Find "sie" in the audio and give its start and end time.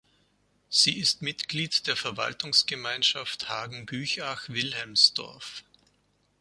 0.67-0.97